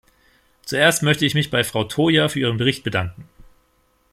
[0.65, 3.27] Zuerst möchte ich mich bei Frau Toia für ihren Bericht bedanken.